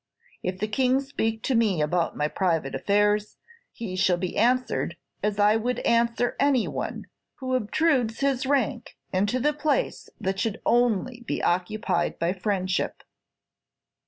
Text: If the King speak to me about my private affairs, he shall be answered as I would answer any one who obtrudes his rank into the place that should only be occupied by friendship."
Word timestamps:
If 0.41 0.57
the 0.57 0.67
King 0.67 0.99
speak 0.99 1.43
to 1.43 1.53
me 1.53 1.79
about 1.79 2.17
my 2.17 2.27
private 2.27 2.73
affairs, 2.73 3.37
he 3.71 3.95
shall 3.95 4.17
be 4.17 4.35
answered 4.35 4.97
as 5.21 5.37
I 5.37 5.57
would 5.57 5.77
answer 5.81 6.35
any 6.39 6.67
one 6.67 7.05
who 7.35 7.53
obtrudes 7.53 8.21
his 8.21 8.47
rank 8.47 8.97
into 9.13 9.39
the 9.39 9.53
place 9.53 10.09
that 10.19 10.39
should 10.39 10.59
only 10.65 11.23
be 11.27 11.43
occupied 11.43 12.17
by 12.17 12.33
friendship." 12.33 13.03